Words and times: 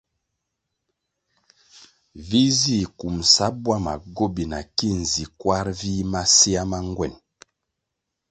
Vi 2.29 2.41
zih 2.59 2.85
kumbʼsa 2.97 3.45
bwama 3.63 3.93
gobina 4.17 4.59
ki 4.75 4.89
zi 5.11 5.23
kwar 5.39 5.65
vih 5.79 6.01
masea 6.11 6.63
ma 6.71 6.79
ngwen. 6.89 7.13